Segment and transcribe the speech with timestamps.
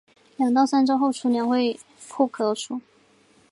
[0.35, 2.81] 两到三周后雏鸟就会破壳而出。